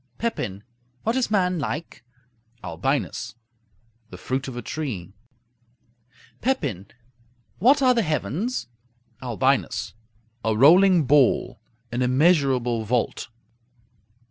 [0.17, 0.63] Pepin
[1.03, 2.03] What is man like?
[2.63, 3.35] Albinus
[4.09, 5.13] The fruit of a tree.
[6.41, 6.87] Pepin
[7.59, 8.65] What are the heavens?
[9.21, 9.93] Albinus
[10.43, 11.61] A rolling ball;
[11.91, 13.27] an immeasurable vault.